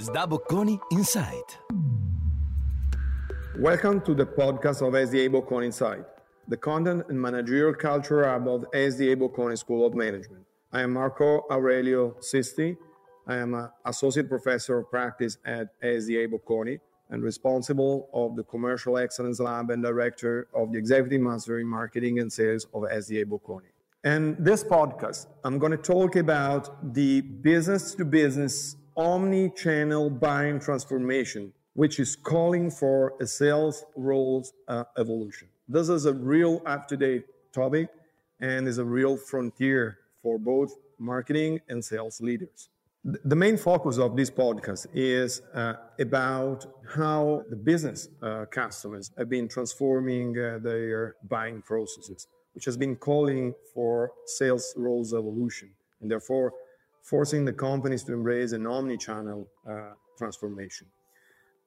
[0.00, 1.58] SDA Bocconi Insight.
[3.58, 6.06] Welcome to the podcast of SDA Bocconi Insight,
[6.48, 10.46] the content and managerial culture hub of SDA Bocconi School of Management.
[10.72, 12.78] I am Marco Aurelio Sisti.
[13.26, 16.80] I am an associate professor of practice at SDA Bocconi
[17.10, 22.20] and responsible of the Commercial Excellence Lab and director of the Executive Master in Marketing
[22.20, 23.68] and Sales of SDA Bocconi.
[24.02, 30.60] And this podcast, I'm going to talk about the business to business omni channel buying
[30.60, 35.48] transformation, which is calling for a sales roles uh, evolution.
[35.68, 37.88] This is a real up to date topic
[38.40, 42.68] and is a real frontier for both marketing and sales leaders.
[43.02, 49.30] The main focus of this podcast is uh, about how the business uh, customers have
[49.30, 55.70] been transforming uh, their buying processes which has been calling for sales roles evolution
[56.00, 56.52] and therefore
[57.02, 59.72] forcing the companies to embrace an omni-channel uh,
[60.18, 60.86] transformation.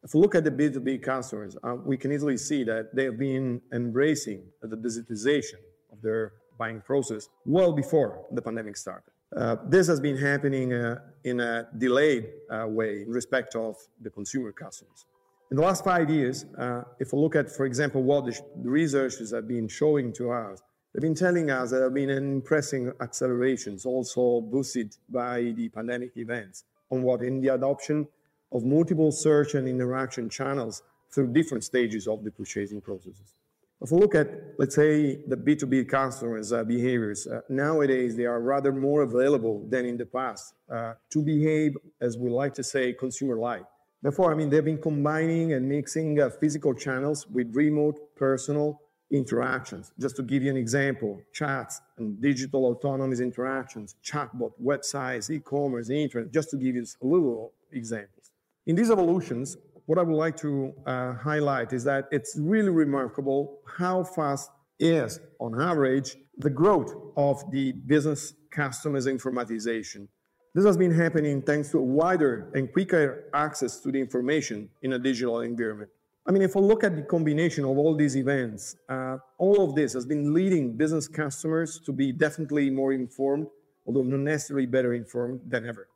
[0.03, 3.17] If we look at the B2B customers, uh, we can easily see that they have
[3.17, 5.59] been embracing the digitization
[5.91, 9.11] of their buying process well before the pandemic started.
[9.35, 14.09] Uh, this has been happening uh, in a delayed uh, way in respect of the
[14.09, 15.05] consumer customers.
[15.49, 19.31] In the last five years, uh, if we look at, for example, what the researchers
[19.31, 20.61] have been showing to us,
[20.93, 26.65] They've been telling us there have been impressive accelerations, also boosted by the pandemic events,
[26.91, 28.07] on what in the adoption
[28.51, 33.33] of multiple search and interaction channels through different stages of the purchasing processes.
[33.81, 38.39] If we look at, let's say, the B2B customers' uh, behaviors, uh, nowadays they are
[38.39, 42.93] rather more available than in the past uh, to behave, as we like to say,
[42.93, 43.63] consumer-like.
[44.01, 48.79] Therefore, I mean, they've been combining and mixing uh, physical channels with remote, personal,
[49.13, 49.93] interactions.
[49.99, 56.33] Just to give you an example, chats and digital autonomous interactions, chatbot, websites, e-commerce, internet,
[56.33, 58.31] just to give you a little examples.
[58.65, 63.59] In these evolutions, what I would like to uh, highlight is that it's really remarkable
[63.77, 70.07] how fast is, on average, the growth of the business customers informatization.
[70.55, 74.93] This has been happening thanks to a wider and quicker access to the information in
[74.93, 75.89] a digital environment.
[76.25, 79.75] I mean, if we look at the combination of all these events, uh, all of
[79.75, 83.47] this has been leading business customers to be definitely more informed,
[83.85, 85.89] although not necessarily better informed than ever.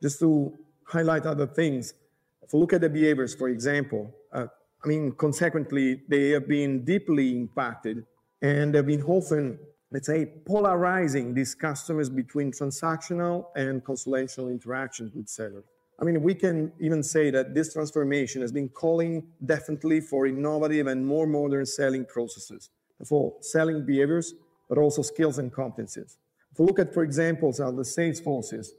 [0.00, 1.94] Just to highlight other things,
[2.42, 4.46] if we look at the behaviors, for example, uh,
[4.84, 8.06] I mean, consequently, they have been deeply impacted
[8.40, 9.58] and they've been often,
[9.90, 15.64] let's say, polarizing these customers between transactional and consultational interactions with sellers.
[16.00, 20.86] I mean, we can even say that this transformation has been calling definitely for innovative
[20.86, 22.70] and more modern selling processes,
[23.04, 24.34] for selling behaviors,
[24.68, 26.16] but also skills and competencies.
[26.52, 28.72] If we look at, for example, the sales forces,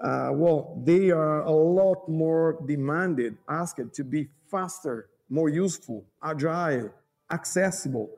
[0.00, 6.90] uh, well, they are a lot more demanded, asked to be faster, more useful, agile,
[7.30, 8.08] accessible,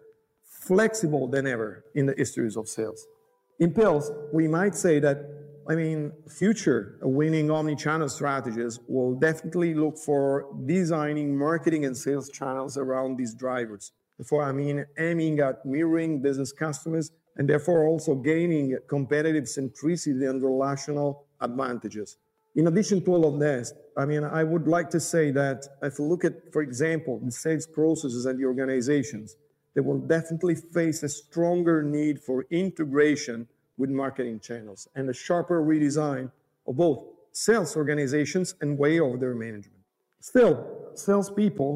[0.42, 3.06] flexible than ever in the histories of sales.
[3.58, 5.39] In pills, we might say that
[5.70, 12.76] I mean, future winning omni-channel strategies will definitely look for designing marketing and sales channels
[12.76, 13.92] around these drivers.
[14.18, 20.42] Therefore, I mean, aiming at mirroring business customers and therefore also gaining competitive centricity and
[20.42, 22.16] relational advantages.
[22.56, 26.00] In addition to all of this, I mean, I would like to say that if
[26.00, 29.36] you look at, for example, the sales processes and the organizations,
[29.74, 33.46] they will definitely face a stronger need for integration
[33.80, 36.30] with marketing channels and a sharper redesign
[36.66, 37.02] of both
[37.32, 39.82] sales organizations and way of their management.
[40.20, 40.54] Still,
[40.94, 41.72] salespeople,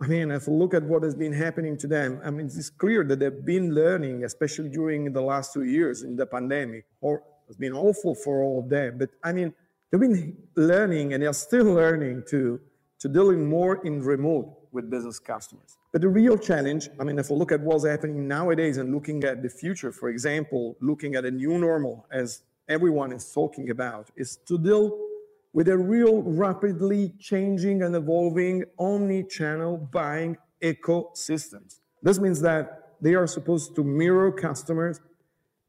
[0.00, 2.70] I mean, if you look at what has been happening to them, I mean, it's
[2.70, 7.22] clear that they've been learning, especially during the last two years in the pandemic, or
[7.48, 8.96] it's been awful for all of them.
[8.96, 9.52] But I mean,
[9.90, 12.60] they've been learning and they're still learning to,
[13.00, 15.76] to dealing more in remote with business customers.
[15.92, 19.24] But the real challenge, I mean, if we look at what's happening nowadays and looking
[19.24, 24.10] at the future, for example, looking at a new normal, as everyone is talking about,
[24.16, 24.98] is to deal
[25.52, 31.80] with a real rapidly changing and evolving omni-channel buying ecosystems.
[32.02, 35.00] This means that they are supposed to mirror customers,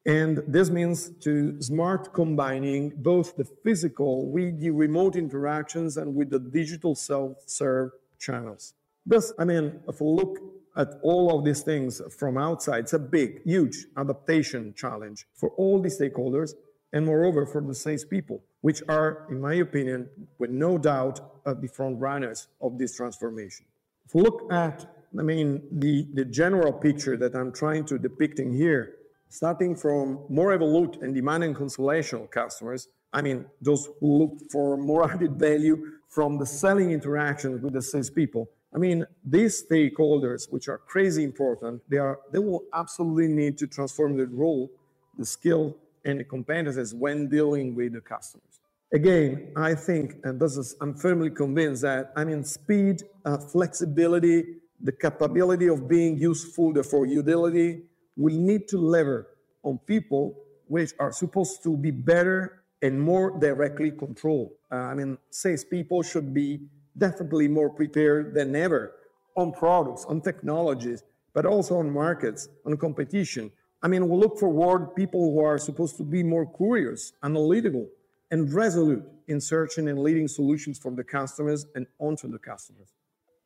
[0.05, 6.29] and this means to smart combining both the physical with the remote interactions and with
[6.29, 8.73] the digital self-serve channels.
[9.05, 10.37] Thus, I mean, if we look
[10.77, 15.81] at all of these things from outside, it's a big, huge adaptation challenge for all
[15.81, 16.53] the stakeholders
[16.93, 21.53] and moreover for the sales people, which are, in my opinion, with no doubt, uh,
[21.53, 23.65] the front runners of this transformation.
[24.05, 24.85] If we look at,
[25.17, 28.95] I mean, the, the general picture that I'm trying to depicting here,
[29.29, 35.09] starting from more evolute and demanding consolation customers, I mean, those who look for more
[35.11, 38.49] added value from the selling interaction with the salespeople.
[38.73, 43.67] I mean, these stakeholders, which are crazy important, they are they will absolutely need to
[43.67, 44.71] transform their role,
[45.17, 45.75] the skill,
[46.05, 48.59] and the competences when dealing with the customers.
[48.93, 54.57] Again, I think, and this is, I'm firmly convinced that I mean, speed, uh, flexibility,
[54.81, 57.83] the capability of being useful, therefore utility,
[58.17, 59.27] will need to lever
[59.63, 60.35] on people
[60.67, 64.51] which are supposed to be better and more directly controlled.
[64.71, 66.61] Uh, I mean, sales people should be
[66.97, 68.93] definitely more prepared than ever
[69.35, 71.03] on products, on technologies,
[71.33, 73.51] but also on markets, on competition.
[73.81, 77.87] I mean, we look forward people who are supposed to be more curious, analytical,
[78.29, 82.89] and resolute in searching and leading solutions for the customers and onto the customers.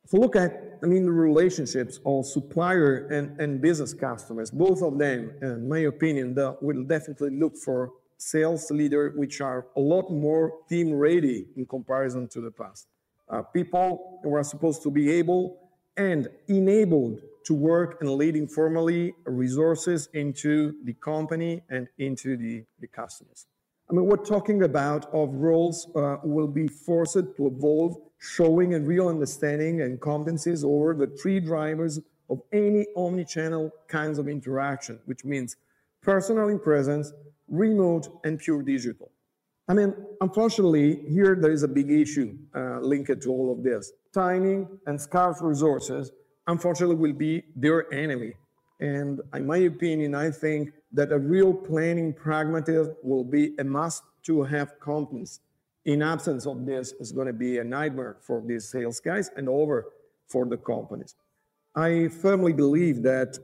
[0.04, 4.82] If we look at, I mean, the relationships of supplier and, and business customers, both
[4.82, 10.10] of them, in my opinion, will definitely look for sales leaders which are a lot
[10.10, 12.86] more team ready in comparison to the past.
[13.28, 15.58] Uh, people who are supposed to be able
[15.96, 22.86] and enabled to work and lead informally resources into the company and into the, the
[22.86, 23.46] customers.
[23.88, 28.80] I mean, we're talking about of roles uh, will be forced to evolve, showing a
[28.80, 35.24] real understanding and competencies over the three drivers of any omni-channel kinds of interaction, which
[35.24, 35.56] means
[36.02, 37.12] personal in presence,
[37.48, 39.12] remote, and pure digital.
[39.68, 43.92] I mean, unfortunately, here there is a big issue uh, linked to all of this.
[44.14, 46.12] Timing and scarce resources,
[46.46, 48.34] unfortunately, will be their enemy.
[48.78, 54.02] And in my opinion, I think that a real planning pragmatism will be a must
[54.24, 55.40] to have companies.
[55.84, 59.48] In absence of this, it's going to be a nightmare for these sales guys and
[59.48, 59.86] over
[60.28, 61.14] for the companies.
[61.74, 63.38] I firmly believe that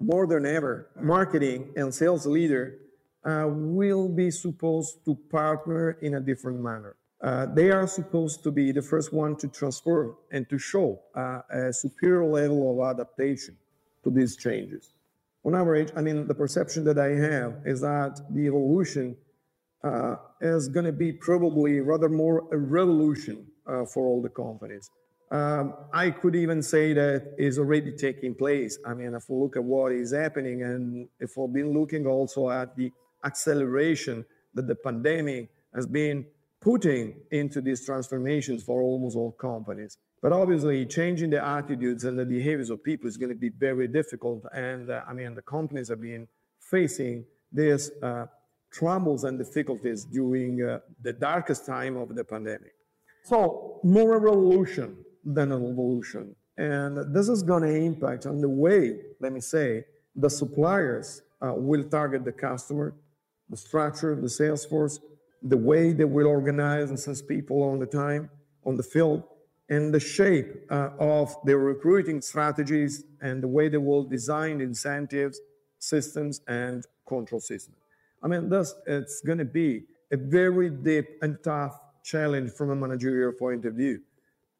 [0.00, 2.78] more than ever, marketing and sales leader
[3.24, 6.96] uh, will be supposed to partner in a different manner.
[7.20, 11.40] Uh, they are supposed to be the first one to transfer and to show uh,
[11.50, 13.56] a superior level of adaptation
[14.04, 14.92] to these changes.
[15.44, 19.16] On average, I mean, the perception that I have is that the evolution
[19.82, 24.90] uh, is going to be probably rather more a revolution uh, for all the companies.
[25.30, 28.78] Um, I could even say that is already taking place.
[28.86, 32.48] I mean, if we look at what is happening, and if we've been looking also
[32.48, 32.90] at the
[33.24, 34.24] acceleration
[34.54, 36.26] that the pandemic has been
[36.60, 39.98] putting into these transformations for almost all companies.
[40.20, 43.86] But obviously, changing the attitudes and the behaviors of people is going to be very
[43.86, 44.44] difficult.
[44.52, 46.26] And uh, I mean, the companies have been
[46.58, 48.26] facing these uh,
[48.72, 52.72] troubles and difficulties during uh, the darkest time of the pandemic.
[53.24, 56.34] So, more a revolution than an evolution.
[56.56, 59.84] And this is going to impact on the way, let me say,
[60.16, 62.94] the suppliers uh, will target the customer,
[63.50, 65.00] the structure, of the sales force,
[65.42, 68.30] the way they will organize and send people on the time
[68.64, 69.22] on the field,
[69.70, 75.40] and the shape uh, of their recruiting strategies and the way they will design incentives,
[75.78, 77.76] systems, and control systems.
[78.22, 82.76] I mean, thus it's going to be a very deep and tough challenge from a
[82.76, 84.00] managerial point of view.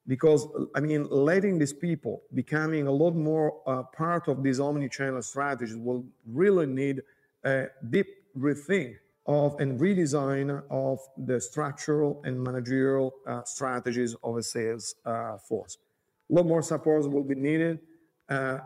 [0.06, 5.22] Because, I mean, letting these people becoming a lot more uh, part of these omni-channel
[5.22, 7.02] strategies will really need
[7.44, 8.96] a deep rethink
[9.26, 15.76] of and redesign of the structural and managerial uh, strategies of a sales uh, force.
[16.30, 17.78] A lot more support will be needed.
[18.28, 18.58] Uh,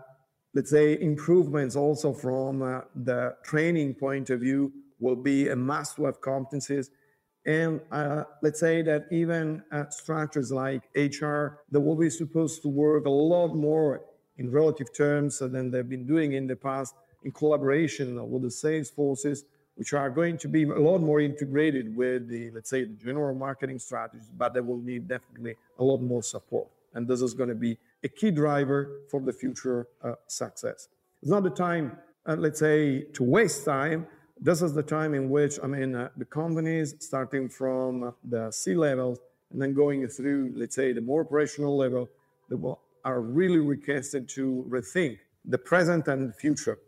[0.55, 6.21] let's say improvements also from uh, the training point of view will be a must-have
[6.21, 6.89] competencies.
[7.45, 12.69] And uh, let's say that even uh, structures like HR, that will be supposed to
[12.69, 14.03] work a lot more
[14.39, 18.91] in relative terms than they've been doing in the past in collaboration with the sales
[18.91, 19.45] forces
[19.77, 23.35] which are going to be a lot more integrated with the, let's say, the general
[23.35, 26.69] marketing strategies, but they will need definitely a lot more support.
[26.95, 30.89] And this is going to be a key driver for the future uh, success.
[31.23, 34.07] It's not the time, uh, let's say, to waste time.
[34.39, 38.75] This is the time in which, I mean, uh, the companies, starting from the C
[38.75, 39.17] level
[39.53, 42.09] and then going through, let's say, the more operational level,
[42.51, 42.57] they
[43.05, 46.79] are really requested to rethink the present and the future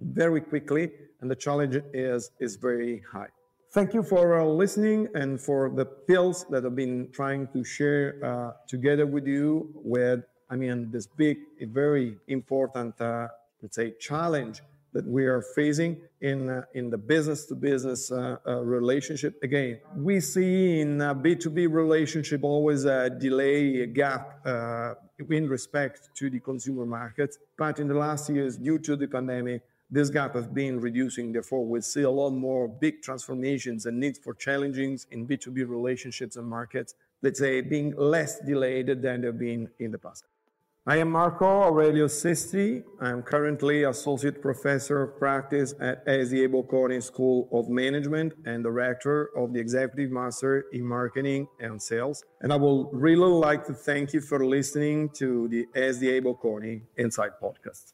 [0.00, 0.90] very quickly,
[1.20, 3.28] and the challenge is, is very high.
[3.72, 8.16] Thank you for uh, listening and for the pills that I've been trying to share
[8.24, 13.28] uh, together with you with, I mean, this big, very important, uh,
[13.62, 14.60] let's say, challenge
[14.92, 19.40] that we are facing in, uh, in the business to business uh, uh, relationship.
[19.42, 24.44] Again, we see in B2B relationship always a delay, a gap
[25.28, 27.36] in respect to the consumer market.
[27.56, 31.32] But in the last years, due to the pandemic, this gap has been reducing.
[31.32, 36.36] Therefore, we see a lot more big transformations and needs for challenges in B2B relationships
[36.36, 40.24] and markets, let's say, being less delayed than they've been in the past.
[40.86, 42.82] I am Marco Aurelio Sisti.
[43.00, 49.30] I am currently Associate Professor of Practice at SDA Bocconi School of Management and Director
[49.36, 52.24] of the Executive Master in Marketing and Sales.
[52.40, 57.32] And I would really like to thank you for listening to the SDA Bocconi Insight
[57.42, 57.92] Podcast.